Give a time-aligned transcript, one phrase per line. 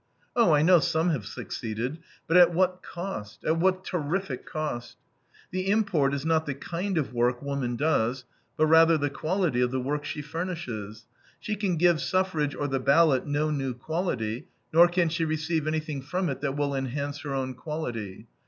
[0.35, 4.97] Oh, I know some have succeeded, but at what cost, at what terrific cost!
[5.51, 8.25] The import is not the kind of work woman does,
[8.57, 11.05] but rather the quality of the work she furnishes.
[11.39, 16.01] She can give suffrage or the ballot no new quality, nor can she receive anything
[16.01, 18.25] from it that will enhance her own quality.